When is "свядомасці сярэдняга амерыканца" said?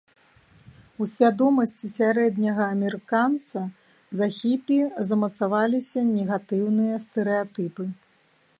1.11-3.59